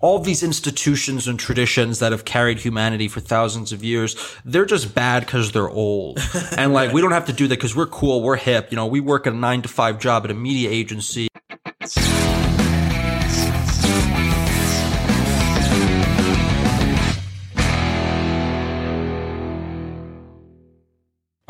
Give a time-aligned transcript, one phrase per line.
[0.00, 4.94] all these institutions and traditions that have carried humanity for thousands of years, they're just
[4.94, 6.18] bad because they're old.
[6.56, 8.68] and like, we don't have to do that because we're cool, we're hip.
[8.70, 11.29] You know, we work a nine to five job at a media agency.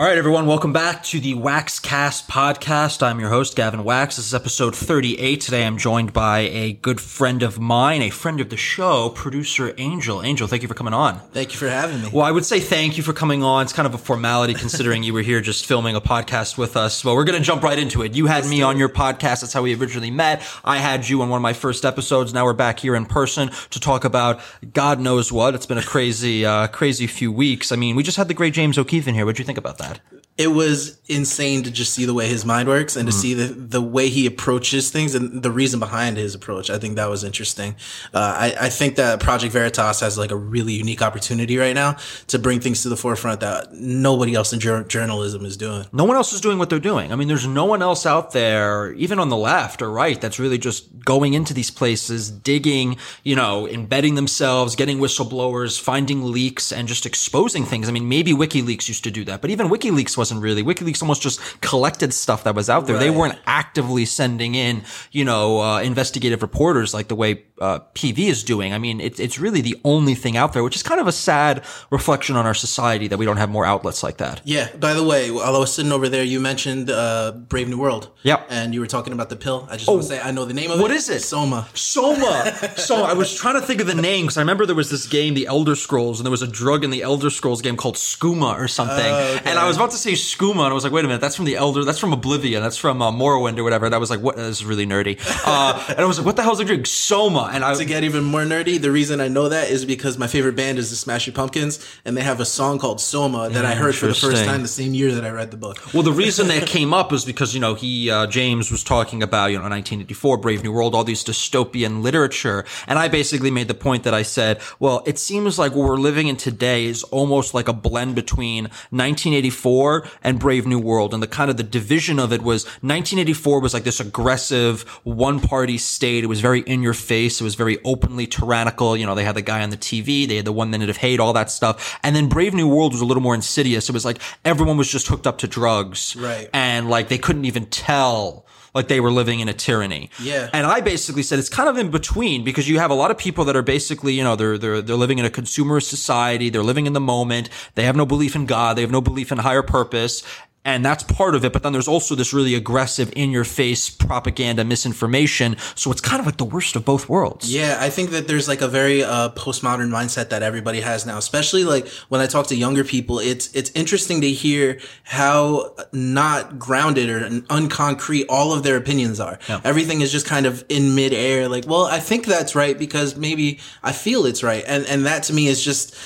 [0.00, 3.02] All right, everyone, welcome back to the Waxcast podcast.
[3.02, 4.16] I'm your host, Gavin Wax.
[4.16, 5.42] This is episode 38.
[5.42, 9.74] Today I'm joined by a good friend of mine, a friend of the show, producer
[9.76, 10.22] Angel.
[10.22, 11.18] Angel, thank you for coming on.
[11.34, 12.08] Thank you for having me.
[12.10, 13.64] Well, I would say thank you for coming on.
[13.64, 17.02] It's kind of a formality considering you were here just filming a podcast with us.
[17.02, 18.14] But we're going to jump right into it.
[18.14, 19.42] You had me on your podcast.
[19.42, 20.42] That's how we originally met.
[20.64, 22.32] I had you on one of my first episodes.
[22.32, 24.40] Now we're back here in person to talk about
[24.72, 25.54] God knows what.
[25.54, 27.70] It's been a crazy, uh, crazy few weeks.
[27.70, 29.26] I mean, we just had the great James O'Keefe in here.
[29.26, 29.89] What'd you think about that?
[29.90, 30.19] bad.
[30.40, 33.48] It was insane to just see the way his mind works and to see the,
[33.52, 36.70] the way he approaches things and the reason behind his approach.
[36.70, 37.74] I think that was interesting.
[38.14, 41.96] Uh, I, I think that Project Veritas has like a really unique opportunity right now
[42.28, 45.84] to bring things to the forefront that nobody else in jour- journalism is doing.
[45.92, 47.12] No one else is doing what they're doing.
[47.12, 50.38] I mean, there's no one else out there, even on the left or right, that's
[50.38, 56.72] really just going into these places, digging, you know, embedding themselves, getting whistleblowers, finding leaks,
[56.72, 57.88] and just exposing things.
[57.88, 60.62] I mean, maybe WikiLeaks used to do that, but even WikiLeaks wasn't really.
[60.62, 62.98] WikiLeaks almost just collected stuff that was out there.
[62.98, 68.18] They weren't actively sending in, you know, uh, investigative reporters like the way uh, PV
[68.18, 68.72] is doing.
[68.72, 71.12] I mean, it's it's really the only thing out there, which is kind of a
[71.12, 74.40] sad reflection on our society that we don't have more outlets like that.
[74.44, 74.74] Yeah.
[74.76, 78.10] By the way, while I was sitting over there, you mentioned uh, Brave New World.
[78.22, 78.46] Yep.
[78.50, 79.66] And you were talking about the pill.
[79.70, 80.82] I just want to say I know the name of it.
[80.82, 81.20] What is it?
[81.20, 81.68] Soma.
[81.74, 82.52] Soma.
[82.76, 85.06] So I was trying to think of the name because I remember there was this
[85.06, 87.96] game, The Elder Scrolls, and there was a drug in the Elder Scrolls game called
[87.96, 89.04] Skooma or something.
[89.44, 91.36] And I was about to say Skooma, and I was like, wait a minute, that's
[91.36, 93.86] from the Elder, that's from Oblivion, that's from uh, Morrowind or whatever.
[93.86, 94.36] And I was like, what?
[94.36, 95.18] This is really nerdy.
[95.44, 96.86] Uh, and I was like, what the hell is the drink?
[96.86, 97.49] Soma.
[97.52, 100.26] And I To get even more nerdy, the reason I know that is because my
[100.26, 103.74] favorite band is the Smashing Pumpkins, and they have a song called Soma that I
[103.74, 105.94] heard for the first time the same year that I read the book.
[105.94, 109.22] Well, the reason that came up is because, you know, he, uh, James was talking
[109.22, 112.64] about, you know, 1984, Brave New World, all these dystopian literature.
[112.86, 115.96] And I basically made the point that I said, well, it seems like what we're
[115.96, 121.14] living in today is almost like a blend between 1984 and Brave New World.
[121.14, 125.40] And the kind of the division of it was 1984 was like this aggressive one
[125.40, 126.24] party state.
[126.24, 127.39] It was very in your face.
[127.40, 128.96] It was very openly tyrannical.
[128.96, 130.26] You know, they had the guy on the TV.
[130.26, 131.98] They had the one minute of hate, all that stuff.
[132.02, 133.88] And then Brave New World was a little more insidious.
[133.88, 136.16] It was like everyone was just hooked up to drugs.
[136.16, 136.48] Right.
[136.52, 140.10] And like they couldn't even tell like they were living in a tyranny.
[140.20, 140.48] Yeah.
[140.52, 143.18] And I basically said it's kind of in between because you have a lot of
[143.18, 146.62] people that are basically, you know, they're they're they're living in a consumerist society, they're
[146.62, 149.38] living in the moment, they have no belief in God, they have no belief in
[149.38, 150.22] higher purpose.
[150.62, 153.88] And that's part of it, but then there's also this really aggressive, in your face
[153.88, 155.56] propaganda, misinformation.
[155.74, 157.52] So it's kind of like the worst of both worlds.
[157.52, 161.16] Yeah, I think that there's like a very uh, postmodern mindset that everybody has now,
[161.16, 163.18] especially like when I talk to younger people.
[163.18, 169.38] It's it's interesting to hear how not grounded or unconcrete all of their opinions are.
[169.64, 171.48] Everything is just kind of in midair.
[171.48, 175.22] Like, well, I think that's right because maybe I feel it's right, and and that
[175.24, 175.96] to me is just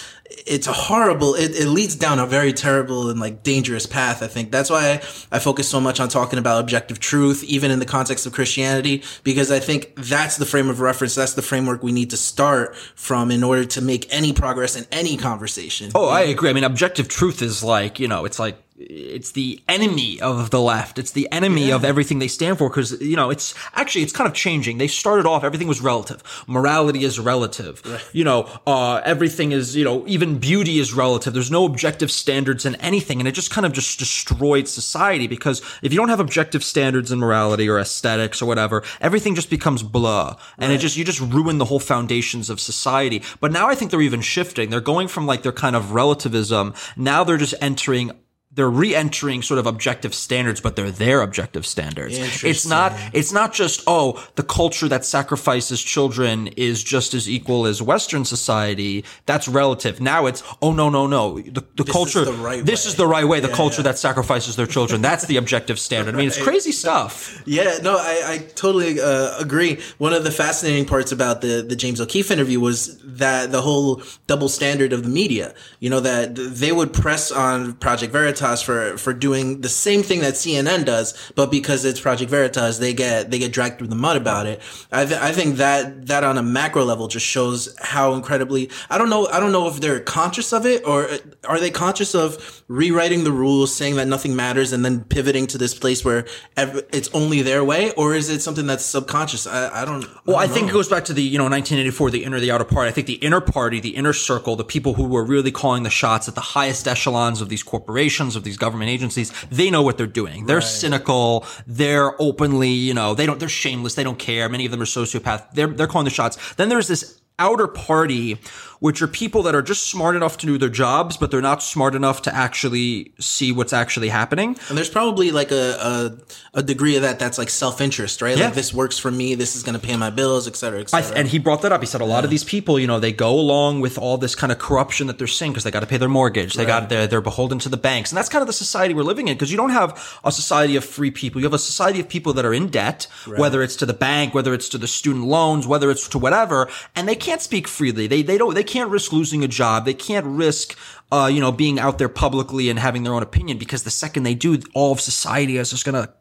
[0.47, 4.27] it's a horrible it, it leads down a very terrible and like dangerous path i
[4.27, 7.79] think that's why I, I focus so much on talking about objective truth even in
[7.79, 11.83] the context of christianity because i think that's the frame of reference that's the framework
[11.83, 16.09] we need to start from in order to make any progress in any conversation Oh,
[16.09, 16.51] I agree.
[16.51, 20.61] I mean, objective truth is like, you know, it's like, it's the enemy of the
[20.61, 20.99] left.
[20.99, 24.29] It's the enemy of everything they stand for because, you know, it's actually, it's kind
[24.29, 24.79] of changing.
[24.79, 26.23] They started off, everything was relative.
[26.49, 27.83] Morality is relative.
[28.13, 31.33] You know, uh, everything is, you know, even beauty is relative.
[31.33, 33.21] There's no objective standards in anything.
[33.21, 37.13] And it just kind of just destroyed society because if you don't have objective standards
[37.13, 40.37] in morality or aesthetics or whatever, everything just becomes blah.
[40.59, 43.23] And it just, you just ruin the whole foundations of society.
[43.39, 44.71] But now I think they're even shifting.
[44.71, 46.75] They're going from like their kind of relativism.
[46.97, 48.11] Now they're just entering
[48.55, 52.17] they're re-entering sort of objective standards, but they're their objective standards.
[52.45, 57.67] It's not, it's not just, oh, the culture that sacrifices children is just as equal
[57.67, 59.05] as Western society.
[59.27, 60.01] That's relative.
[60.01, 61.41] Now it's, oh, no, no, no.
[61.41, 62.91] The, the culture, the right this way.
[62.91, 63.41] is the right way.
[63.41, 63.91] The Yeah, culture yeah.
[63.91, 65.03] that sacrifices their children.
[65.03, 66.15] That's the objective standard.
[66.15, 67.43] I mean, it's crazy stuff.
[67.47, 69.81] Yeah, no, I, I totally uh, agree.
[69.99, 74.03] One of the fascinating parts about the, the James O'Keefe interview was that the whole
[74.29, 78.63] double standard of the media, you know, that they would press on Project Veritas Veritas
[78.63, 82.93] for for doing the same thing that CNN does, but because it's Project Veritas, they
[82.93, 84.61] get they get dragged through the mud about it.
[84.93, 88.99] I th- I think that that on a macro level just shows how incredibly I
[88.99, 91.09] don't know I don't know if they're conscious of it or
[91.45, 95.59] are they conscious of rewriting the rules, saying that nothing matters, and then pivoting to
[95.59, 96.27] this place where
[96.57, 99.47] ev- it's only their way, or is it something that's subconscious?
[99.47, 100.07] I, I don't.
[100.27, 100.73] Well, I, don't think know.
[100.73, 102.89] it goes back to the, you know, 1984, the inner, the outer party.
[102.89, 105.91] I think the inner party, the inner circle, the people who were really calling the
[105.91, 109.97] shots at the highest echelons of these corporations, of these government agencies, they know what
[109.99, 110.47] they're doing.
[110.47, 111.47] They're cynical.
[111.67, 113.95] They're openly, you know, they don't, they're shameless.
[113.95, 114.49] They don't care.
[114.49, 115.53] Many of them are sociopath.
[115.53, 116.55] They're, they're calling the shots.
[116.55, 118.39] Then there's this outer party,
[118.81, 121.63] which are people that are just smart enough to do their jobs, but they're not
[121.63, 124.57] smart enough to actually see what's actually happening.
[124.69, 126.15] And there's probably like a,
[126.55, 128.37] a, a degree of that that's like self interest, right?
[128.37, 128.47] Yeah.
[128.47, 129.35] Like this works for me.
[129.35, 131.17] This is going to pay my bills, et cetera, et cetera.
[131.17, 131.81] and he brought that up.
[131.81, 134.35] He said a lot of these people, you know, they go along with all this
[134.35, 136.55] kind of corruption that they're seeing because they got to pay their mortgage.
[136.55, 139.03] They got they're, they're beholden to the banks, and that's kind of the society we're
[139.03, 139.35] living in.
[139.35, 141.41] Because you don't have a society of free people.
[141.41, 144.35] You have a society of people that are in debt, whether it's to the bank,
[144.35, 148.07] whether it's to the student loans, whether it's to whatever, and they can't speak freely.
[148.07, 149.85] They they don't they can't risk losing a job.
[149.85, 150.77] They can't risk.
[151.13, 154.25] Uh, you know, being out there publicly and having their own opinion because the second
[154.25, 156.13] they do, all of society is just gonna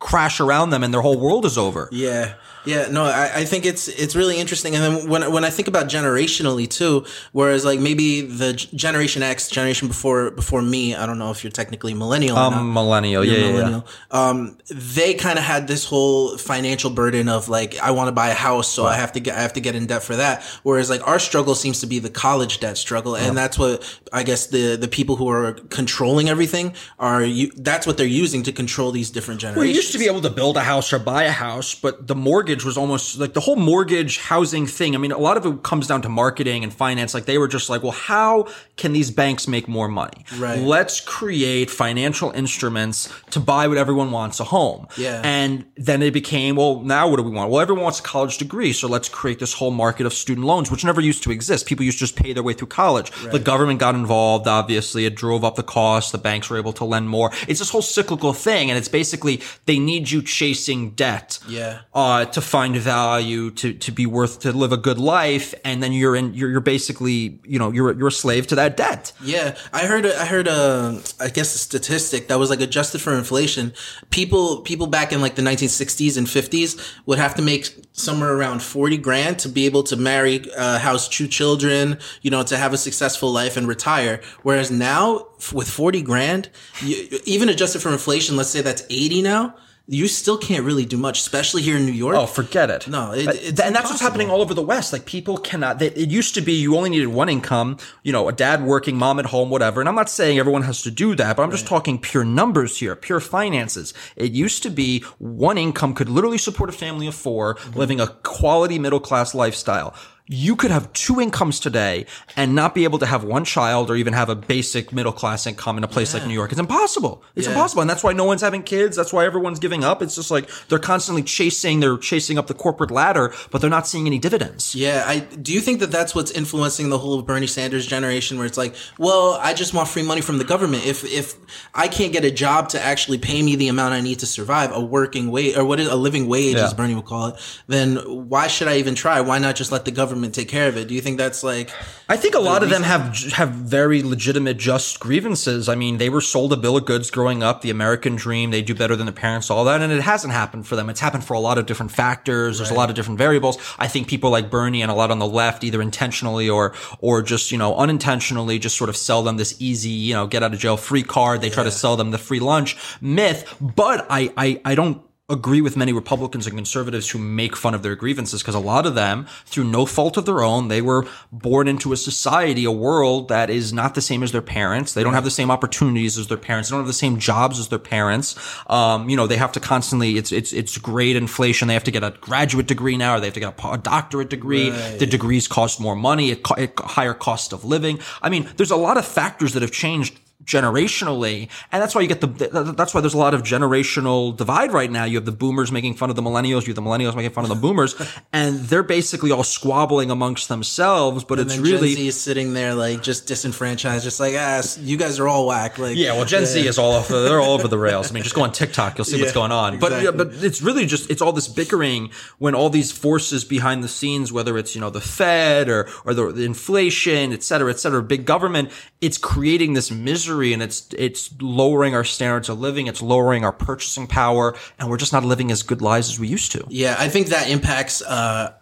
[0.00, 1.88] crash around them and their whole world is over.
[1.92, 2.34] Yeah.
[2.66, 5.66] Yeah, no, I, I think it's it's really interesting, and then when when I think
[5.66, 11.18] about generationally too, whereas like maybe the Generation X, generation before before me, I don't
[11.18, 12.36] know if you're technically millennial.
[12.36, 12.60] or not.
[12.60, 13.80] Um, millennial, yeah, You're yeah, yeah.
[14.10, 18.28] Um, they kind of had this whole financial burden of like, I want to buy
[18.28, 20.42] a house, so I have to get, I have to get in debt for that.
[20.62, 24.22] Whereas like our struggle seems to be the college debt struggle, and that's what I
[24.22, 27.24] guess the the people who are controlling everything are.
[27.24, 29.66] You, that's what they're using to control these different generations.
[29.66, 32.06] Well, you used to be able to build a house or buy a house, but
[32.06, 34.94] the mortgage was almost like the whole mortgage housing thing.
[34.94, 37.14] I mean, a lot of it comes down to marketing and finance.
[37.14, 38.46] Like they were just like, well, how
[38.76, 40.24] can these banks make more money?
[40.36, 40.60] Right.
[40.60, 44.86] Let's create financial instruments to buy what everyone wants a home.
[44.96, 45.20] Yeah.
[45.24, 47.50] And then it became, well, now what do we want?
[47.50, 48.72] Well, everyone wants a college degree.
[48.72, 51.66] So let's create this whole market of student loans, which never used to exist.
[51.66, 53.10] People used to just pay their way through college.
[53.32, 54.46] The government got involved.
[54.46, 56.12] Obviously, it drove up the cost.
[56.12, 57.32] The banks were able to lend more.
[57.48, 58.70] It's this whole cyclical thing.
[58.70, 61.38] And it's basically they need you chasing debt.
[61.48, 61.80] Yeah.
[61.92, 65.54] Uh, to find value, to, to be worth, to live a good life.
[65.64, 68.76] And then you're in, you're, you're basically, you know, you're, you're a slave to that
[68.76, 69.12] debt.
[69.22, 70.06] Yeah, I heard.
[70.06, 70.46] I heard.
[70.48, 73.72] A, I guess a statistic that was like adjusted for inflation.
[74.10, 78.62] People, people back in like the 1960s and 50s would have to make somewhere around
[78.62, 82.72] 40 grand to be able to marry, uh, house two children, you know, to have
[82.72, 84.20] a successful life and retire.
[84.42, 86.50] Whereas now, with 40 grand,
[86.82, 89.54] you, even adjusted for inflation, let's say that's 80 now.
[89.92, 92.14] You still can't really do much, especially here in New York.
[92.16, 92.86] Oh, forget it.
[92.86, 94.92] No, it- and that's what's happening all over the West.
[94.92, 95.80] Like people cannot.
[95.80, 97.76] They, it used to be you only needed one income.
[98.04, 99.80] You know, a dad working, mom at home, whatever.
[99.80, 102.78] And I'm not saying everyone has to do that, but I'm just talking pure numbers
[102.78, 103.92] here, pure finances.
[104.14, 107.78] It used to be one income could literally support a family of 4 Mm-hmm.
[107.78, 109.92] living a quality middle class lifestyle.
[110.32, 112.06] You could have two incomes today
[112.36, 115.44] and not be able to have one child or even have a basic middle class
[115.44, 116.52] income in a place like New York.
[116.52, 117.24] It's impossible.
[117.34, 117.52] It's Yeah.
[117.52, 117.80] impossible.
[117.80, 118.96] And that's why no one's having kids.
[118.96, 120.02] That's why everyone's giving up.
[120.02, 123.88] It's just like they're constantly chasing, they're chasing up the corporate ladder, but they're not
[123.88, 124.72] seeing any dividends.
[124.72, 128.46] Yeah, I do you think that that's what's influencing the whole Bernie Sanders generation where
[128.46, 130.86] it's like, well, I just want free money from the government.
[130.86, 131.34] If if
[131.74, 134.70] I can't get a job to actually pay me the amount I need to survive,
[134.72, 136.66] a working wage or what is a living wage Yeah.
[136.66, 137.34] as Bernie would call it,
[137.66, 137.96] then
[138.28, 139.20] why should I even try?
[139.20, 140.88] Why not just let the government take care of it?
[140.88, 141.70] Do you think that's like
[142.10, 145.68] I think a lot of them have have very legitimate, just grievances.
[145.68, 148.50] I mean, they were sold a bill of goods growing up, the American dream.
[148.50, 150.90] They do better than their parents, all that, and it hasn't happened for them.
[150.90, 152.58] It's happened for a lot of different factors.
[152.58, 153.58] There's a lot of different variables.
[153.78, 157.22] I think people like Bernie and a lot on the left, either intentionally or or
[157.22, 160.52] just you know unintentionally, just sort of sell them this easy, you know, get out
[160.52, 161.42] of jail free card.
[161.42, 163.54] They try to sell them the free lunch myth.
[163.60, 167.82] But I I, I don't agree with many Republicans and conservatives who make fun of
[167.82, 171.06] their grievances because a lot of them, through no fault of their own, they were
[171.30, 174.94] born into a society, a world that is not the same as their parents.
[174.94, 176.68] They don't have the same opportunities as their parents.
[176.68, 178.36] They don't have the same jobs as their parents.
[178.68, 181.68] Um, you know, they have to constantly, it's, it's, it's great inflation.
[181.68, 183.78] They have to get a graduate degree now or they have to get a, a
[183.78, 184.70] doctorate degree.
[184.70, 188.00] The degrees cost more money, it, co- it, higher cost of living.
[188.22, 192.08] I mean, there's a lot of factors that have changed generationally and that's why you
[192.08, 195.32] get the that's why there's a lot of generational divide right now you have the
[195.32, 197.94] boomers making fun of the millennials you have the millennials making fun of the boomers
[198.32, 202.52] and they're basically all squabbling amongst themselves but it's then really Gen Z is sitting
[202.54, 205.78] there like just disenfranchised, just like ah, you guys are all whack.
[205.78, 207.08] Like yeah, well, Gen Z is all off.
[207.08, 208.10] They're all over the rails.
[208.10, 209.78] I mean, just go on TikTok, you'll see what's going on.
[209.78, 213.84] But yeah, but it's really just it's all this bickering when all these forces behind
[213.84, 217.70] the scenes, whether it's you know the Fed or or the, the inflation, et cetera,
[217.70, 218.70] et cetera, big government,
[219.00, 223.52] it's creating this misery and it's it's lowering our standards of living, it's lowering our
[223.52, 226.64] purchasing power, and we're just not living as good lives as we used to.
[226.68, 228.54] Yeah, I think that impacts uh,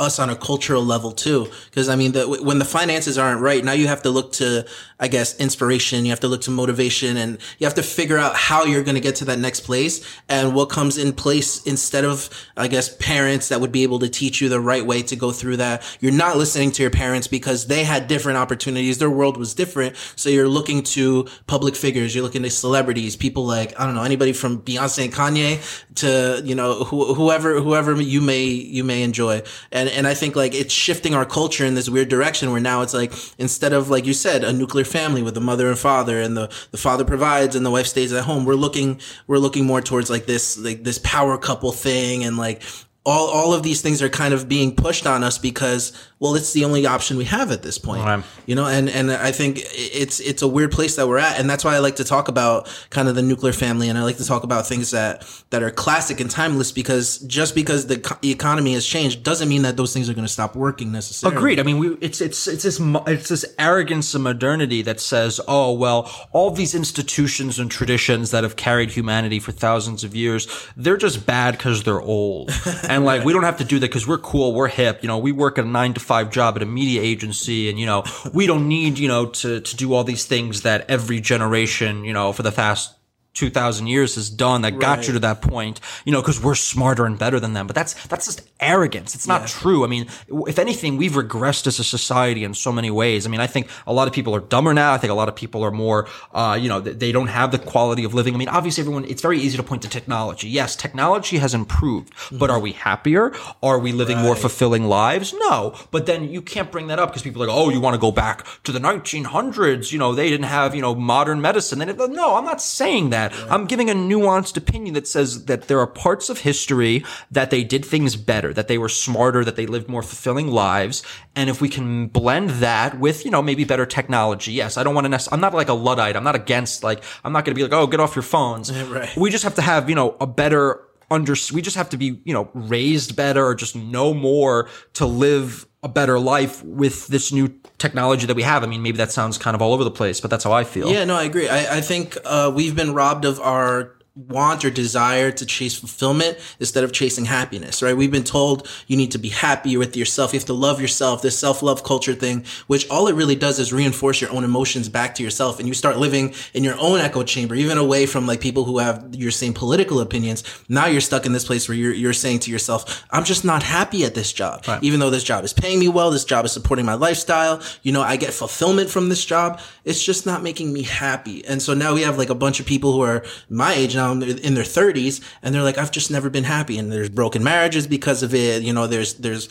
[0.00, 1.48] us on a cultural level too.
[1.66, 4.66] Because I mean, the, when the finances aren't right, now you have to look to,
[4.98, 6.04] I guess, inspiration.
[6.04, 8.94] You have to look to motivation, and you have to figure out how you're going
[8.94, 12.94] to get to that next place and what comes in place instead of, I guess,
[12.96, 15.82] parents that would be able to teach you the right way to go through that.
[16.00, 18.98] You're not listening to your parents because they had different opportunities.
[18.98, 19.96] Their world was different.
[20.16, 22.14] So you're looking to public figures.
[22.14, 25.60] You're looking to celebrities, people like I don't know anybody from Beyonce and Kanye
[25.96, 29.42] to you know wh- whoever whoever you may you may enjoy
[29.72, 32.82] and and I think like it's shifting our culture in this weird direction where now
[32.82, 36.20] it's like instead of like you said a nuclear family with the mother and father
[36.20, 39.66] and the the father provides and the wife stays at home we're looking we're looking
[39.66, 42.62] more towards like this like this power couple thing and like
[43.06, 46.52] all all of these things are kind of being pushed on us because well it's
[46.52, 48.22] the only option we have at this point Right.
[48.44, 51.48] you know and and i think it's it's a weird place that we're at and
[51.48, 54.18] that's why i like to talk about kind of the nuclear family and i like
[54.18, 58.18] to talk about things that that are classic and timeless because just because the co-
[58.22, 61.58] economy has changed doesn't mean that those things are going to stop working necessarily Agreed.
[61.58, 65.72] I mean, we, it's it's it's this it's this arrogance of modernity that says, "Oh
[65.72, 70.96] well, all these institutions and traditions that have carried humanity for thousands of years, they're
[70.96, 72.50] just bad because they're old,
[72.90, 75.02] and like we don't have to do that because we're cool, we're hip.
[75.02, 77.78] You know, we work at a nine to five job at a media agency, and
[77.78, 78.04] you know,
[78.34, 82.12] we don't need you know to to do all these things that every generation you
[82.12, 82.94] know for the past."
[83.34, 87.06] 2000 years has done that got you to that point, you know, because we're smarter
[87.06, 87.66] and better than them.
[87.66, 89.14] But that's, that's just arrogance.
[89.14, 89.84] It's not true.
[89.84, 93.26] I mean, if anything, we've regressed as a society in so many ways.
[93.26, 94.92] I mean, I think a lot of people are dumber now.
[94.92, 97.58] I think a lot of people are more, uh, you know, they don't have the
[97.58, 98.34] quality of living.
[98.34, 100.48] I mean, obviously everyone, it's very easy to point to technology.
[100.48, 103.32] Yes, technology has improved, but are we happier?
[103.62, 105.32] Are we living more fulfilling lives?
[105.38, 105.74] No.
[105.90, 108.00] But then you can't bring that up because people are like, oh, you want to
[108.00, 109.92] go back to the 1900s.
[109.92, 111.78] You know, they didn't have, you know, modern medicine.
[111.78, 113.19] They no, I'm not saying that.
[113.50, 117.64] I'm giving a nuanced opinion that says that there are parts of history that they
[117.64, 121.02] did things better, that they were smarter, that they lived more fulfilling lives.
[121.36, 124.52] And if we can blend that with, you know, maybe better technology.
[124.52, 126.16] Yes, I don't want to, nec- I'm not like a Luddite.
[126.16, 128.70] I'm not against, like, I'm not going to be like, oh, get off your phones.
[128.90, 129.14] Right.
[129.16, 132.20] We just have to have, you know, a better under, we just have to be,
[132.24, 137.32] you know, raised better or just know more to live a better life with this
[137.32, 138.62] new technology that we have.
[138.62, 140.64] I mean, maybe that sounds kind of all over the place, but that's how I
[140.64, 140.90] feel.
[140.90, 141.48] Yeah, no, I agree.
[141.48, 146.36] I, I think uh, we've been robbed of our want or desire to chase fulfillment
[146.58, 147.96] instead of chasing happiness, right?
[147.96, 150.32] We've been told you need to be happy with yourself.
[150.32, 153.72] You have to love yourself, this self-love culture thing, which all it really does is
[153.72, 155.58] reinforce your own emotions back to yourself.
[155.58, 158.78] And you start living in your own echo chamber, even away from like people who
[158.78, 160.42] have your same political opinions.
[160.68, 163.62] Now you're stuck in this place where you're, you're saying to yourself, I'm just not
[163.62, 164.64] happy at this job.
[164.82, 167.62] Even though this job is paying me well, this job is supporting my lifestyle.
[167.82, 169.60] You know, I get fulfillment from this job.
[169.84, 171.44] It's just not making me happy.
[171.44, 174.12] And so now we have like a bunch of people who are my age now
[174.12, 176.78] in their, 30s and they're like, I've just never been happy.
[176.78, 178.62] And there's broken marriages because of it.
[178.62, 179.48] You know, there's, there's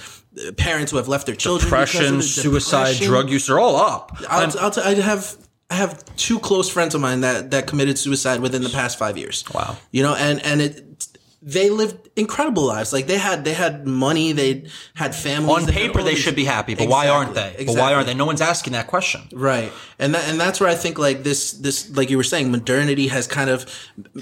[0.47, 1.69] uh, parents who have left their children.
[1.69, 3.07] Depression, suicide, Depression.
[3.07, 4.17] drug use are all up.
[4.29, 5.35] I'll, I'll t- I have
[5.69, 9.17] I have two close friends of mine that that committed suicide within the past five
[9.17, 9.43] years.
[9.53, 9.77] Wow.
[9.91, 10.88] You know, and and it
[11.41, 12.91] they lived incredible lives.
[12.91, 14.65] Like they had they had money, they
[14.95, 15.67] had families.
[15.67, 17.47] On paper, they should be happy, but why aren't they?
[17.49, 18.13] Exactly, But why aren't they?
[18.13, 19.21] No one's asking that question.
[19.31, 19.71] Right.
[19.99, 23.07] And that, and that's where I think like this, this, like you were saying, modernity
[23.07, 23.69] has kind of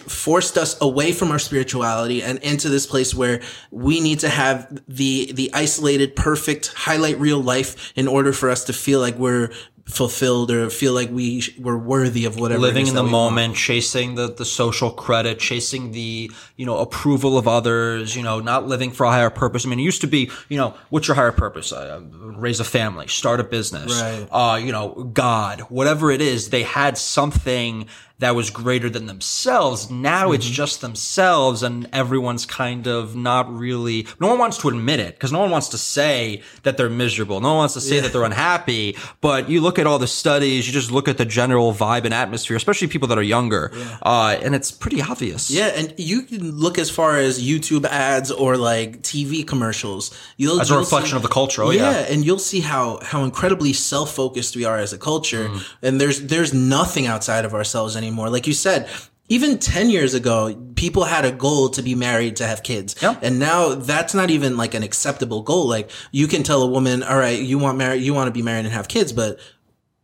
[0.07, 4.81] forced us away from our spirituality and into this place where we need to have
[4.87, 9.51] the, the isolated, perfect highlight reel life in order for us to feel like we're
[9.87, 12.59] fulfilled or feel like we sh- we're worthy of whatever.
[12.61, 13.33] living is in the we want.
[13.35, 18.39] moment, chasing the, the social credit, chasing the, you know, approval of others, you know,
[18.41, 19.65] not living for a higher purpose.
[19.65, 21.71] I mean, it used to be, you know, what's your higher purpose?
[21.71, 22.01] Uh,
[22.35, 24.27] raise a family, start a business, Right.
[24.31, 27.87] uh, you know, God, whatever it is, they had something
[28.19, 29.91] that was greater than themselves.
[29.91, 34.99] Now it's just themselves and everyone's kind of not really, no one wants to admit
[34.99, 37.39] it because no one wants to say that they're miserable.
[37.41, 40.65] No one wants to say that they're unhappy, but you look at all the studies,
[40.65, 43.71] you just look at the general vibe and atmosphere, especially people that are younger.
[44.01, 45.51] Uh, and it's pretty obvious.
[45.51, 50.17] Yeah, and you can look as far as YouTube ads or like TV commercials.
[50.37, 51.61] You'll As a reflection see- of the culture.
[51.61, 51.91] Oh, yeah.
[52.09, 55.63] and you'll see how how incredibly self focused we are as a culture, Mm.
[55.83, 58.06] and there's there's nothing outside of ourselves anymore.
[58.15, 58.89] Like you said.
[59.29, 62.95] Even 10 years ago, people had a goal to be married, to have kids.
[63.01, 63.19] Yeah.
[63.21, 65.67] And now that's not even like an acceptable goal.
[65.67, 68.41] Like you can tell a woman, all right, you want married, you want to be
[68.41, 69.37] married and have kids, but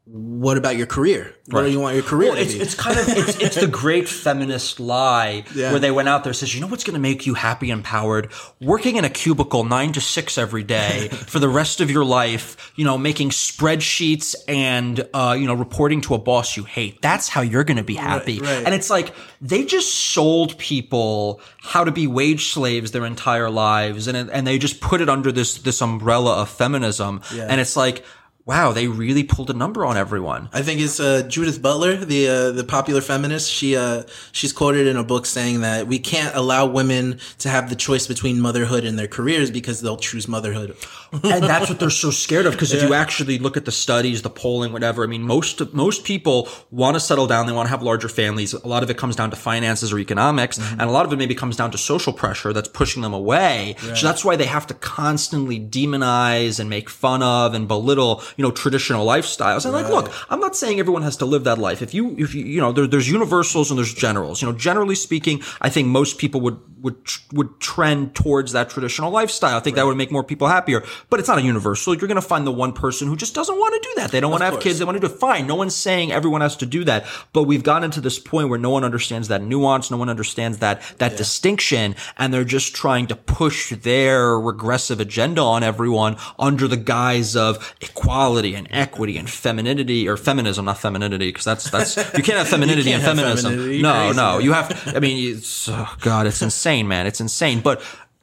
[0.05, 1.33] what about your career?
[1.47, 2.59] What do you want your career Well, to it's, be?
[2.59, 5.71] it's kind of it's, it's the great feminist lie Yeah.
[5.71, 7.71] where they went out there and says, you know what's going to make you happy
[7.71, 8.29] and empowered?
[8.59, 12.73] Working in a cubicle nine to six every day for the rest of your life,
[12.75, 17.01] you know, making spreadsheets and uh, you know reporting to a boss you hate.
[17.01, 18.39] That's how you're going to be happy.
[18.39, 18.63] right.
[18.65, 24.07] And it's like they just sold people how to be wage slaves their entire lives,
[24.07, 27.21] and and they just put it under this this umbrella of feminism.
[27.33, 27.47] Yeah.
[27.49, 28.03] And it's like.
[28.45, 30.49] Wow, they really pulled a number on everyone.
[30.51, 33.49] I think it's uh, Judith Butler, the uh, the popular feminist.
[33.49, 37.69] She uh, she's quoted in a book saying that we can't allow women to have
[37.69, 40.75] the choice between motherhood and their careers because they'll choose motherhood.
[41.23, 44.23] and that's what they're so scared of because if you actually look at the studies
[44.23, 47.69] the polling whatever i mean most most people want to settle down they want to
[47.69, 50.89] have larger families a lot of it comes down to finances or economics and a
[50.89, 54.25] lot of it maybe comes down to social pressure that's pushing them away so that's
[54.25, 59.05] why they have to constantly demonize and make fun of and belittle you know traditional
[59.05, 59.65] lifestyles.
[59.65, 61.81] And like look i'm not saying everyone has to live that life.
[61.81, 64.41] If you if you you know there, there's universals and there's generals.
[64.41, 66.97] You know generally speaking i think most people would would
[67.31, 69.57] would trend towards that traditional lifestyle.
[69.57, 70.83] I think that would make more people happier.
[71.09, 71.95] But it's not a universal.
[71.95, 74.11] You're going to find the one person who just doesn't want to do that.
[74.11, 74.79] They don't want to have kids.
[74.79, 75.17] They want to do it.
[75.17, 75.47] Fine.
[75.47, 77.05] No one's saying everyone has to do that.
[77.31, 79.89] But we've gotten to this point where no one understands that nuance.
[79.89, 81.95] No one understands that that distinction.
[82.17, 87.73] And they're just trying to push their regressive agenda on everyone under the guise of
[87.79, 88.22] equality
[88.55, 92.91] and equity and femininity or feminism not femininity because that's that's you can't have femininity
[92.91, 93.51] can't and have feminism.
[93.51, 93.81] femininity.
[93.81, 97.19] no Crazy, no you have to, i mean it's oh god it's insane man it's
[97.21, 97.59] insane.
[97.61, 97.81] But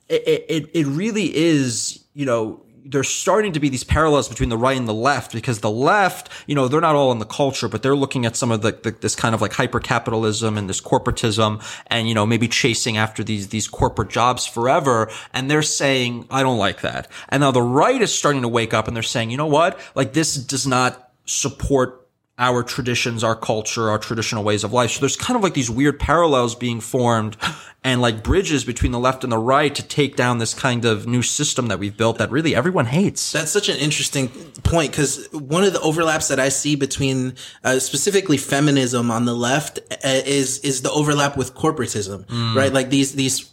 [0.08, 4.56] it, it it really is you know there's starting to be these parallels between the
[4.56, 7.68] right and the left because the left, you know, they're not all in the culture,
[7.68, 10.68] but they're looking at some of the, the this kind of like hyper capitalism and
[10.68, 15.10] this corporatism and, you know, maybe chasing after these, these corporate jobs forever.
[15.32, 17.10] And they're saying, I don't like that.
[17.28, 19.78] And now the right is starting to wake up and they're saying, you know what?
[19.94, 21.99] Like this does not support
[22.40, 24.92] our traditions, our culture, our traditional ways of life.
[24.92, 27.36] So there's kind of like these weird parallels being formed
[27.84, 31.06] and like bridges between the left and the right to take down this kind of
[31.06, 33.30] new system that we've built that really everyone hates.
[33.30, 34.28] That's such an interesting
[34.64, 39.34] point because one of the overlaps that I see between uh, specifically feminism on the
[39.34, 42.24] left uh, is is the overlap with corporatism,
[42.56, 42.72] right?
[42.72, 43.50] Like these these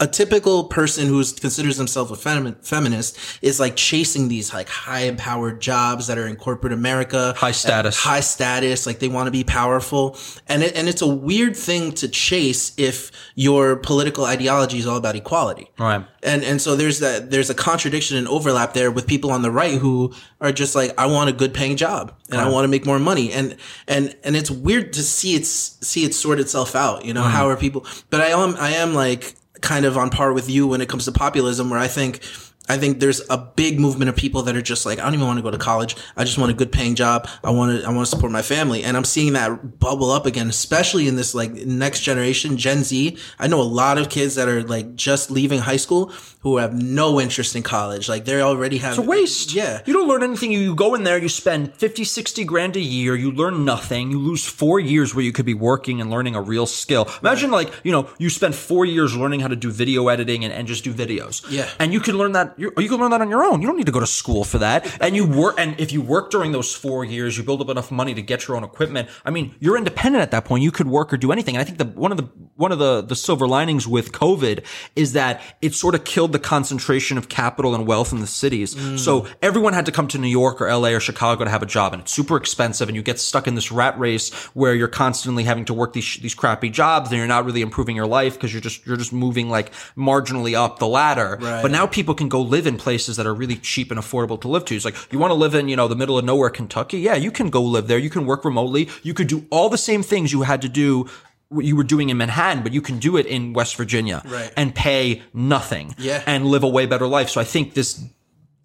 [0.00, 5.00] a typical person who considers themselves a femi- feminist is like chasing these like high
[5.02, 7.96] empowered jobs that are in corporate America, High status.
[7.96, 10.16] high status, like they want to be powerful,
[10.48, 14.96] and it, and it's a weird thing to chase if your political ideology is all
[14.96, 16.04] about equality, Right.
[16.22, 19.50] and and so there's that there's a contradiction and overlap there with people on the
[19.50, 22.68] right who are just like I want a good paying job and I want to
[22.68, 23.56] make more money and
[23.86, 27.30] and and it's weird to see it see it sort itself out you know Mm-hmm.
[27.30, 30.66] how are people but I am I am like kind of on par with you
[30.66, 32.22] when it comes to populism where I think
[32.68, 35.26] I think there's a big movement of people that are just like I don't even
[35.26, 37.86] want to go to college I just want a good paying job I want to
[37.86, 41.16] I want to support my family and I'm seeing that bubble up again especially in
[41.16, 44.94] this like next generation Gen Z I know a lot of kids that are like
[44.96, 48.98] just leaving high school who have no interest in college like they already have It's
[48.98, 49.52] a waste.
[49.54, 50.52] yeah You don't learn anything.
[50.52, 54.10] You go in there, you spend 50, 60 grand a year, you learn nothing.
[54.10, 57.08] You lose four years where you could be working and learning a real skill.
[57.22, 60.52] Imagine like, you know, you spend four years learning how to do video editing and,
[60.52, 61.44] and just do videos.
[61.50, 61.68] Yeah.
[61.78, 63.60] And you can learn that, you, you can learn that on your own.
[63.60, 64.98] You don't need to go to school for that.
[65.00, 67.90] And you work, and if you work during those four years, you build up enough
[67.90, 69.08] money to get your own equipment.
[69.24, 70.62] I mean, you're independent at that point.
[70.62, 71.56] You could work or do anything.
[71.56, 72.24] And I think the, one of the,
[72.56, 74.64] one of the, the silver linings with COVID
[74.96, 78.74] is that it sort of killed the concentration of capital and wealth in the cities.
[78.74, 78.98] Mm.
[78.98, 81.66] So everyone had to come to New York or LA or Chicago to have a
[81.66, 84.88] job and it's super expensive and you get stuck in this rat race where you're
[84.88, 88.34] constantly having to work these, these crappy jobs and you're not really improving your life
[88.34, 91.38] because you're just, you're just moving like marginally up the ladder.
[91.40, 91.62] Right.
[91.62, 94.48] But now people can go live in places that are really cheap and affordable to
[94.48, 94.76] live to.
[94.76, 96.98] It's like, you want to live in, you know, the middle of nowhere, Kentucky?
[96.98, 97.98] Yeah, you can go live there.
[97.98, 98.88] You can work remotely.
[99.02, 101.08] You could do all the same things you had to do
[101.50, 104.52] what you were doing in Manhattan, but you can do it in West Virginia Right.
[104.56, 106.22] and pay nothing Yeah.
[106.26, 107.30] and live a way better life.
[107.30, 108.00] So I think this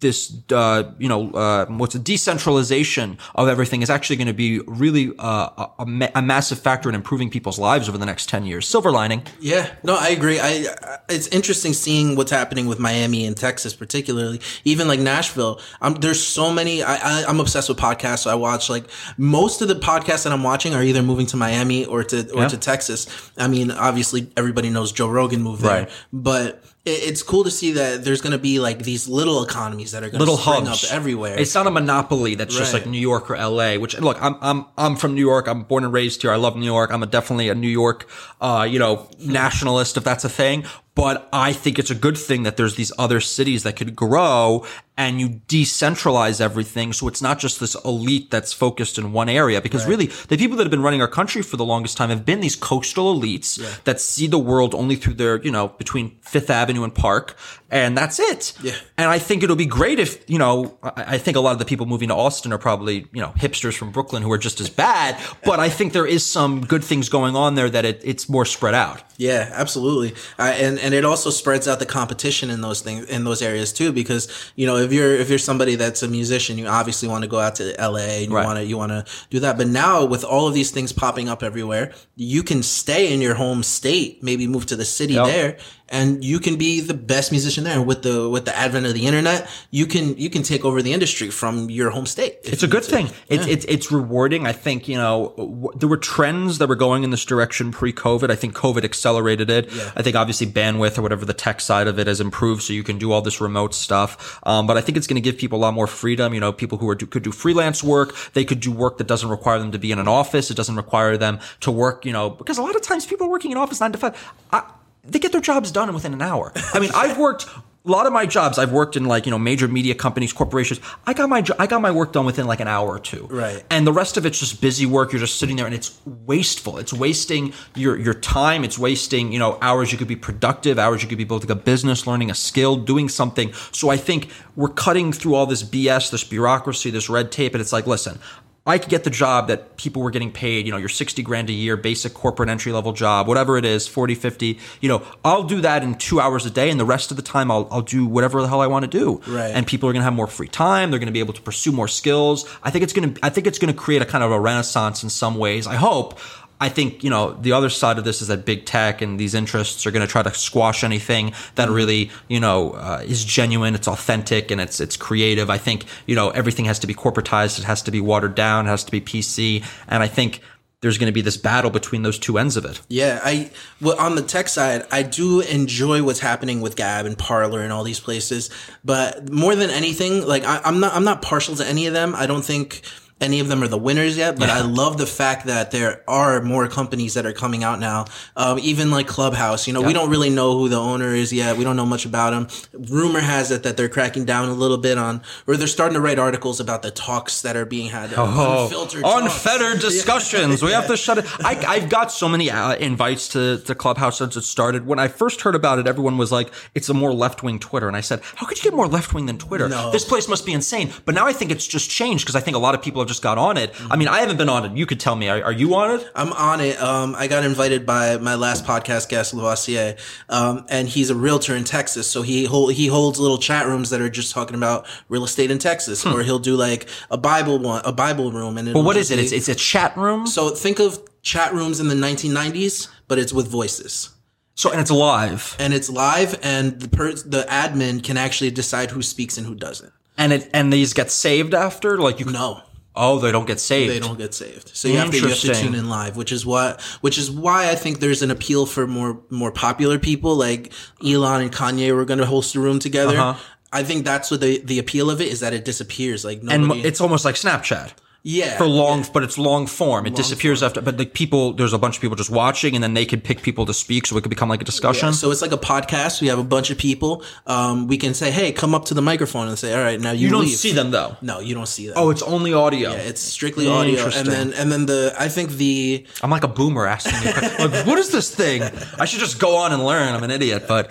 [0.04, 4.60] this uh, you know uh, what's a decentralization of everything is actually going to be
[4.66, 8.28] really uh, a, a, ma- a massive factor in improving people's lives over the next
[8.28, 10.38] 10 years silver lining Yeah, no, I agree.
[10.40, 10.66] I,
[11.08, 15.60] it's interesting seeing what's happening with Miami and Texas, particularly, even like Nashville.
[15.80, 16.82] I'm, there's so many.
[16.82, 18.84] I, I I'm obsessed with podcasts, so I watch like
[19.16, 22.42] most of the podcasts that I'm watching are either moving to Miami or to or
[22.42, 22.48] Yeah.
[22.48, 23.06] to Texas.
[23.38, 25.90] I mean, obviously everybody knows Joe Rogan moved there, Right.
[26.12, 30.02] but it's cool to see that there's going to be like these little economies that
[30.02, 31.38] are going to spring hubs up everywhere.
[31.38, 33.76] It's not a monopoly that's just like New York or LA.
[33.76, 35.46] Which look, I'm I'm I'm from New York.
[35.46, 36.30] I'm born and raised here.
[36.30, 36.92] I love New York.
[36.92, 38.06] I'm a, definitely a New York,
[38.40, 40.64] uh, you know, nationalist if that's a thing.
[40.94, 44.64] But I think it's a good thing that there's these other cities that could grow
[44.96, 46.92] and you decentralize everything.
[46.92, 49.90] So it's not just this elite that's focused in one area because right.
[49.90, 52.40] really the people that have been running our country for the longest time have been
[52.40, 53.74] these coastal elites yeah.
[53.84, 57.36] that see the world only through their, you know, between Fifth Avenue and Park.
[57.70, 58.52] And that's it.
[58.62, 58.74] Yeah.
[58.96, 61.64] And I think it'll be great if, you know, I think a lot of the
[61.64, 64.70] people moving to Austin are probably, you know, hipsters from Brooklyn who are just as
[64.70, 65.20] bad.
[65.44, 68.44] but I think there is some good things going on there that it, it's more
[68.44, 69.02] spread out.
[69.16, 70.14] Yeah, absolutely.
[70.38, 73.72] Uh, and, and it also spreads out the competition in those things, in those areas
[73.72, 77.22] too, because, you know, if you're if you're somebody that's a musician, you obviously want
[77.22, 78.44] to go out to LA and you right.
[78.44, 79.56] want to you want to do that.
[79.56, 83.34] But now with all of these things popping up everywhere, you can stay in your
[83.34, 85.26] home state, maybe move to the city yep.
[85.26, 85.56] there,
[85.90, 87.78] and you can be the best musician there.
[87.78, 90.80] And with the with the advent of the internet, you can you can take over
[90.80, 92.38] the industry from your home state.
[92.42, 93.10] It's a good thing.
[93.28, 93.52] It's, yeah.
[93.52, 94.46] it's it's rewarding.
[94.46, 98.30] I think you know w- there were trends that were going in this direction pre-COVID.
[98.30, 99.70] I think COVID accelerated it.
[99.70, 99.92] Yeah.
[99.94, 102.82] I think obviously bandwidth or whatever the tech side of it has improved, so you
[102.82, 104.40] can do all this remote stuff.
[104.44, 106.32] Um, but I think it's going to give people a lot more freedom.
[106.32, 108.14] You know, people who are could do freelance work.
[108.32, 110.50] They could do work that doesn't require them to be in an office.
[110.50, 112.06] It doesn't require them to work.
[112.06, 114.32] You know, because a lot of times people are working in office nine to five.
[114.50, 114.62] I,
[115.06, 116.52] they get their jobs done within an hour.
[116.72, 117.46] I mean, I've worked
[117.86, 118.58] a lot of my jobs.
[118.58, 120.80] I've worked in like you know major media companies, corporations.
[121.06, 123.26] I got my I got my work done within like an hour or two.
[123.30, 123.62] Right.
[123.70, 125.12] And the rest of it's just busy work.
[125.12, 126.78] You're just sitting there, and it's wasteful.
[126.78, 128.64] It's wasting your your time.
[128.64, 131.54] It's wasting you know hours you could be productive, hours you could be building a
[131.54, 133.52] business, learning a skill, doing something.
[133.72, 137.60] So I think we're cutting through all this BS, this bureaucracy, this red tape, and
[137.60, 138.18] it's like, listen,
[138.66, 141.50] I could get the job that people were getting paid, you know, your 60 grand
[141.50, 145.42] a year, basic corporate entry level job, whatever it is, 40, 50, you know, I'll
[145.42, 146.70] do that in two hours a day.
[146.70, 148.90] And the rest of the time I'll, I'll do whatever the hell I want to
[148.90, 149.20] do.
[149.26, 149.50] Right.
[149.50, 150.90] And people are going to have more free time.
[150.90, 152.48] They're going to be able to pursue more skills.
[152.62, 154.40] I think it's going to, I think it's going to create a kind of a
[154.40, 155.66] renaissance in some ways.
[155.66, 156.18] I hope
[156.64, 159.34] I think, you know, the other side of this is that big tech and these
[159.34, 161.74] interests are going to try to squash anything that mm-hmm.
[161.74, 165.50] really, you know, uh, is genuine, it's authentic, and it's it's creative.
[165.50, 168.64] I think, you know, everything has to be corporatized, it has to be watered down,
[168.64, 170.40] it has to be PC, and I think
[170.80, 172.80] there's going to be this battle between those two ends of it.
[172.88, 173.50] Yeah, I
[173.82, 177.74] well, on the tech side, I do enjoy what's happening with Gab and Parler and
[177.74, 178.48] all these places,
[178.82, 182.14] but more than anything, like I, I'm not I'm not partial to any of them.
[182.14, 182.80] I don't think
[183.24, 184.58] any of them are the winners yet, but yeah.
[184.58, 188.04] I love the fact that there are more companies that are coming out now.
[188.36, 191.56] Um, even like Clubhouse, you know, we don't really know who the owner is yet.
[191.56, 192.48] We don't know much about them.
[192.88, 196.00] Rumor has it that they're cracking down a little bit on, or they're starting to
[196.00, 198.12] write articles about the talks that are being had.
[198.14, 200.60] Oh, unfiltered, unfettered discussions.
[200.60, 200.68] yeah.
[200.68, 201.26] We have to shut it.
[201.44, 204.86] I, have got so many uh, invites to, to Clubhouse since it started.
[204.86, 207.88] When I first heard about it, everyone was like, it's a more left wing Twitter.
[207.88, 209.68] And I said, how could you get more left wing than Twitter?
[209.68, 209.90] No.
[209.90, 210.92] This place must be insane.
[211.04, 213.08] But now I think it's just changed because I think a lot of people have
[213.08, 213.72] just got on it.
[213.72, 213.92] Mm-hmm.
[213.92, 214.76] I mean, I haven't been on it.
[214.76, 215.28] You could tell me.
[215.28, 216.10] Are, are you on it?
[216.14, 216.80] I'm on it.
[216.80, 219.96] Um, I got invited by my last podcast guest, Lavoisier,
[220.28, 222.10] um, and he's a realtor in Texas.
[222.10, 225.50] So he hold, he holds little chat rooms that are just talking about real estate
[225.50, 226.10] in Texas, hmm.
[226.10, 228.58] or he'll do like a Bible one, a Bible room.
[228.58, 229.18] And well, what is it?
[229.18, 230.26] It's, it's a chat room.
[230.26, 234.10] So think of chat rooms in the 1990s, but it's with voices.
[234.54, 235.56] So and it's live.
[235.58, 239.54] And it's live, and the per- the admin can actually decide who speaks and who
[239.54, 239.92] doesn't.
[240.16, 242.26] And it and these get saved after, like you.
[242.26, 242.62] No.
[242.96, 243.90] Oh, they don't get saved.
[243.92, 244.76] They don't get saved.
[244.76, 247.30] So you have to you have to tune in live, which is what which is
[247.30, 250.72] why I think there's an appeal for more more popular people like
[251.04, 253.16] Elon and Kanye were going to host a room together.
[253.16, 253.40] Uh-huh.
[253.72, 256.80] I think that's what the the appeal of it is that it disappears like nobody,
[256.80, 257.92] and it's almost like Snapchat.
[258.26, 258.56] Yeah.
[258.56, 259.10] For long, yeah.
[259.12, 260.06] but it's long form.
[260.06, 260.68] It long disappears form.
[260.68, 263.22] after, but like people, there's a bunch of people just watching and then they could
[263.22, 264.06] pick people to speak.
[264.06, 265.08] So it could become like a discussion.
[265.08, 266.22] Yeah, so it's like a podcast.
[266.22, 267.22] We have a bunch of people.
[267.46, 270.12] Um, we can say, Hey, come up to the microphone and say, all right, now
[270.12, 270.56] you, you don't leave.
[270.56, 271.18] see them though.
[271.20, 271.96] No, you don't see them.
[271.98, 272.92] Oh, it's only audio.
[272.92, 272.96] Yeah.
[272.96, 274.02] It's strictly audio.
[274.06, 277.86] And then, and then the, I think the, I'm like a boomer asking you, like,
[277.86, 278.62] what is this thing?
[278.98, 280.14] I should just go on and learn.
[280.14, 280.90] I'm an idiot, but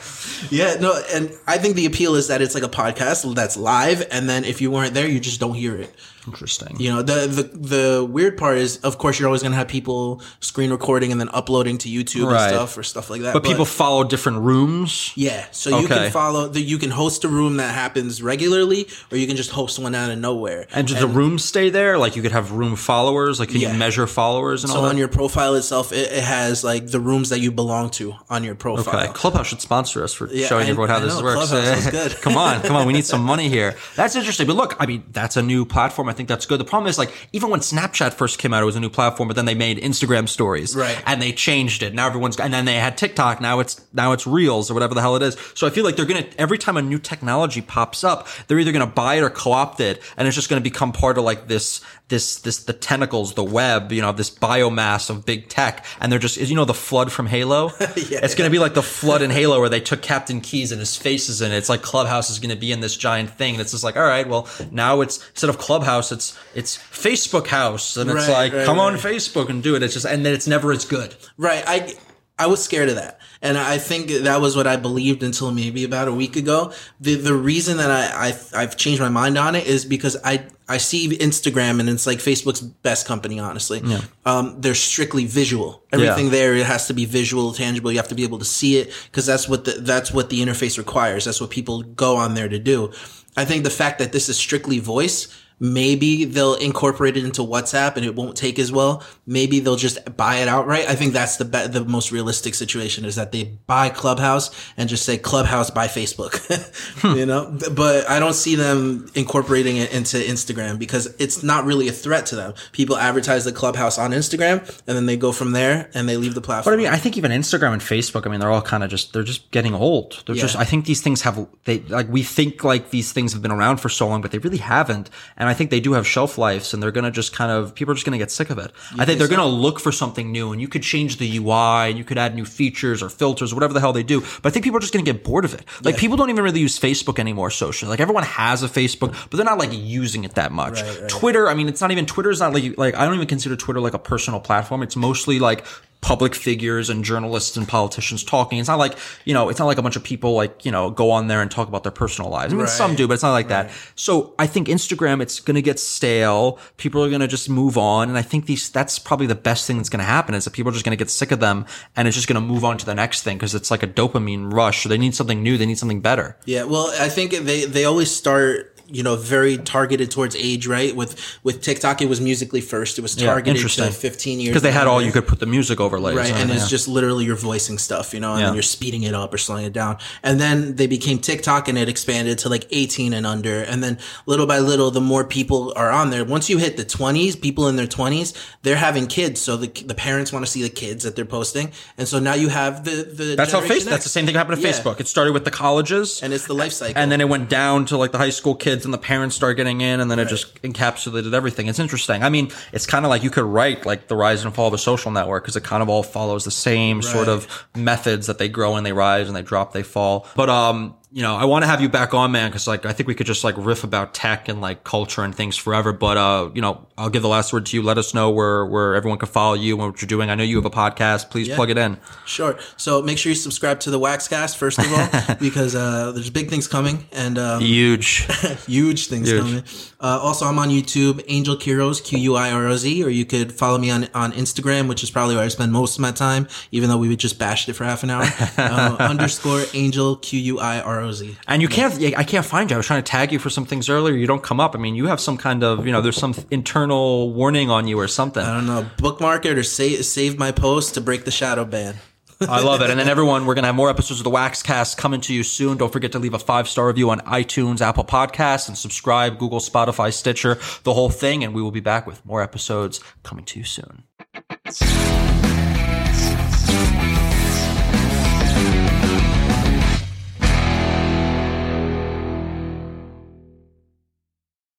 [0.52, 1.02] yeah, no.
[1.12, 4.06] And I think the appeal is that it's like a podcast that's live.
[4.12, 5.92] And then if you weren't there, you just don't hear it.
[6.28, 6.80] Interesting.
[6.80, 9.68] You know, the the the weird part is, of course, you're always going to have
[9.68, 12.42] people screen recording and then uploading to YouTube right.
[12.42, 13.34] and stuff or stuff like that.
[13.34, 15.12] But, people follow different rooms.
[15.16, 15.82] Yeah, so okay.
[15.82, 16.48] you can follow.
[16.48, 19.96] The, you can host a room that happens regularly, or you can just host one
[19.96, 20.68] out of nowhere.
[20.74, 21.98] And do the rooms stay there?
[21.98, 23.40] Like you could have room followers.
[23.40, 23.72] Like can yeah.
[23.72, 24.84] you measure followers and so all?
[24.86, 28.16] So on your profile itself, it, it, has like the rooms that you belong to
[28.30, 29.04] on your profile.
[29.04, 31.90] Okay, Clubhouse should sponsor us for yeah, showing everyone how I this know, works.
[31.92, 32.14] good.
[32.22, 33.76] come on, come on, we need some money here.
[33.96, 34.48] That's interesting.
[34.48, 36.10] But look, I mean, that's a new platform.
[36.10, 36.60] I think that's good.
[36.60, 39.28] The problem is like even when Snapchat first came out, it was a new platform,
[39.28, 40.76] but then they made Instagram stories.
[40.76, 41.02] Right.
[41.06, 41.94] And they changed it.
[41.94, 43.42] Now everyone's, and then they had TikTok.
[43.42, 45.38] Now it's, now it's Reels or whatever the hell it is.
[45.56, 48.72] So I feel like they're to, every time a new technology pops up, they're either
[48.88, 50.02] to buy it or co-opt it.
[50.18, 53.92] And it's just to become part of like this, this, this, the tentacles, the web,
[53.92, 55.86] you know, this biomass of big tech.
[56.00, 57.72] And they're just, you know, the flood from Halo.
[57.96, 58.20] Yeah.
[58.24, 60.80] It's going to be like the flood in Halo where they took Captain Keyes and
[60.80, 61.56] his face is in it.
[61.58, 63.54] It's like Clubhouse is going to be in this giant thing.
[63.56, 67.48] And it's just like, all right, well, now it's instead of Clubhouse, it's it's Facebook
[67.48, 68.96] House, and it's Right, like, right, come on.
[68.96, 69.84] Facebook and do it.
[69.84, 71.16] It's just, and then it's never as good.
[71.38, 71.64] Right.
[71.66, 71.94] I
[72.40, 73.20] I was scared of that.
[73.44, 76.72] And I think that was what I believed until maybe about a week ago.
[77.00, 80.46] The the reason that I, I I've changed my mind on it is because I
[80.68, 83.82] I see Instagram and it's like Facebook's best company, honestly.
[83.84, 84.02] Yeah.
[84.26, 85.84] Um, they're strictly visual.
[85.92, 86.32] Everything Yeah.
[86.32, 87.92] there it has to be visual, tangible.
[87.92, 90.42] You have to be able to see it because that's what the that's what the
[90.42, 91.26] interface requires.
[91.26, 92.92] That's what people go on there to do.
[93.36, 95.28] I think the fact that this is strictly voice
[95.64, 99.02] maybe they'll incorporate it into WhatsApp and it won't take as well.
[99.26, 100.90] Maybe they'll just buy it outright.
[100.90, 104.90] I think that's the be- the most realistic situation is that they buy Clubhouse and
[104.90, 106.34] just say Clubhouse by Facebook.
[107.04, 107.18] Hmm.
[107.18, 111.88] you know, but I don't see them incorporating it into Instagram because it's not really
[111.88, 112.54] a threat to them.
[112.72, 116.36] People advertise the Clubhouse on Instagram and then they go from there and they leave
[116.36, 116.74] the platform.
[116.74, 116.80] But.
[116.80, 119.14] I mean, I think even Instagram and Facebook, I mean, they're all kind of just,
[119.14, 120.24] they're just getting old.
[120.26, 123.42] They're just, I think these things have, they, like, we think like these things have
[123.42, 125.10] been around for so long, but they really haven't.
[125.38, 127.76] And I think they do have shelf lives and they're going to just kind of,
[127.76, 128.72] people are just going to get sick of it.
[128.98, 131.90] I think they're going to look for something new and you could change the UI
[131.90, 134.22] and you could add new features or filters or whatever the hell they do.
[134.22, 135.66] But I think people are just going to get bored of it.
[135.82, 137.90] Like, people don't even really use Facebook anymore socially.
[137.90, 140.82] Like, everyone has a Facebook, but they're not like using it that much.
[140.82, 141.10] Right, right.
[141.10, 143.80] Twitter, I mean, it's not even, Twitter's not like, like, I don't even consider Twitter
[143.80, 144.84] like a personal platform.
[144.84, 145.66] It's mostly like,
[146.04, 148.60] public figures and journalists and politicians talking.
[148.60, 150.92] It's not like, you know, it's not like a bunch of people like, you know,
[150.92, 152.54] go on there and talk about their personal lives.
[152.54, 153.72] I mean, some do, but it's not like that.
[153.96, 156.60] So I think Instagram, it's going to get stale.
[156.76, 158.10] People are going to just move on.
[158.10, 160.52] And I think these, that's probably the best thing that's going to happen is that
[160.52, 162.66] people are just going to get sick of them and it's just going to move
[162.66, 164.84] on to the next thing because it's like a dopamine rush.
[164.84, 165.58] So they need something new.
[165.58, 166.38] They need something better.
[166.46, 170.96] Yeah, well, I think they they always start you know very targeted towards age, right?
[170.96, 172.98] With with TikTok, it was Musical.ly first.
[172.98, 173.86] It was targeted interesting.
[173.86, 176.16] to 15 years Because they had all, you could put the music overlays.
[176.16, 176.56] Right, oh, and yeah.
[176.56, 178.46] it's just literally you're voicing stuff, you know, and Yeah.
[178.48, 179.98] then you're speeding it up or slowing it down.
[180.22, 183.62] And then they became TikTok and it expanded to like 18 and under.
[183.62, 186.24] And then little by little, the more people are on there.
[186.26, 189.42] Once you hit the 20s, people in their 20s, they're having kids.
[189.42, 191.72] So the, the parents want to see the kids that they're posting.
[191.98, 194.62] And so now you have the, the, That's how Facebook, that's the same thing happened
[194.62, 194.74] to Yeah.
[194.74, 195.00] Facebook.
[195.00, 196.22] It started with the colleges.
[196.24, 197.02] And it's the life cycle.
[197.02, 199.58] and then it went down to like the high school kids and the parents start
[199.58, 201.68] getting in and then it just encapsulated everything.
[201.68, 202.24] It's interesting.
[202.24, 204.74] I mean it's kind of like you could write like the rise and fall of
[204.74, 208.38] a social network because it kind of all follows the same sort of methods that
[208.38, 210.28] they grow and they rise and they drop they fall.
[210.36, 212.92] But um you know i want to have you back on man because like i
[212.92, 216.18] think we could just like riff about tech and like culture and things forever but
[216.18, 218.96] uh you know i'll give the last word to you let us know where where
[218.96, 221.48] everyone can follow you and what you're doing i know you have a podcast please
[221.50, 222.58] plug it in Sure.
[222.78, 226.50] So make sure you subscribe to the Waxcast first of all, because uh, there's big
[226.50, 228.26] things coming and um, huge
[228.66, 229.42] huge things Huge.
[229.42, 229.64] coming.
[230.00, 233.26] Uh, also, I'm on YouTube, Angel Quiroz, Q U I R O Z, or you
[233.26, 236.12] could follow me on on Instagram, which is probably where I spend most of my
[236.12, 238.24] time, even though we would just bashed it for half an hour.
[238.58, 241.03] uh, underscore Angel Q U I R O Z.
[241.48, 242.76] And you can't, I can't find you.
[242.76, 244.16] I was trying to tag you for some things earlier.
[244.16, 244.76] You don't come up.
[244.76, 248.00] I mean, you have some kind of, you know, there's some internal warning on you
[248.00, 248.44] or something.
[248.44, 251.96] I don't know, bookmark it or save save my post to break the shadow ban.
[252.42, 252.90] I love it.
[252.90, 255.44] And then everyone, we're going to have more episodes of the Waxcast coming to you
[255.44, 255.78] soon.
[255.78, 259.60] Don't forget to leave a five star review on iTunes, Apple Podcasts, and subscribe, Google,
[259.60, 261.44] Spotify, Stitcher, the whole thing.
[261.44, 264.04] And we will be back with more episodes coming to you soon.